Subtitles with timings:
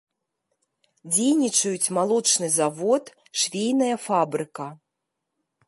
[1.13, 3.03] Дзейнічаюць малочны завод,
[3.43, 4.67] швейная фабрыка.